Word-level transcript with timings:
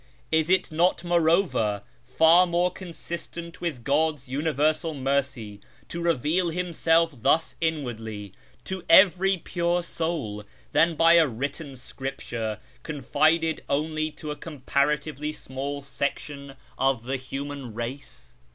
Is 0.31 0.49
it 0.49 0.71
not, 0.71 1.03
moreover, 1.03 1.83
far 2.03 2.47
more 2.47 2.71
consistent 2.71 3.61
with 3.61 3.83
God's 3.83 4.27
universal 4.27 4.95
mercy 4.95 5.61
to 5.89 6.01
reveal 6.01 6.49
Himself 6.49 7.13
thus 7.21 7.55
inwardly 7.61 8.33
to 8.63 8.83
every 8.89 9.37
pure 9.37 9.83
soul 9.83 10.43
than 10.71 10.95
by 10.95 11.13
a 11.17 11.27
written 11.27 11.75
scripture 11.75 12.57
confided 12.81 13.61
only 13.69 14.09
to 14.13 14.31
a 14.31 14.35
comparatively 14.35 15.31
small 15.31 15.83
section 15.83 16.55
of 16.79 17.03
the 17.03 17.17
human 17.17 17.71
race 17.75 18.33